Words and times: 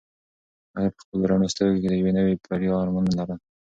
هغې 0.75 0.89
په 0.95 0.99
خپلو 1.03 1.29
رڼو 1.29 1.47
سترګو 1.53 1.81
کې 1.81 1.87
د 1.89 1.93
یوې 1.99 2.11
نوې 2.17 2.33
بریا 2.49 2.73
ارمانونه 2.83 3.13
لرل. 3.19 3.39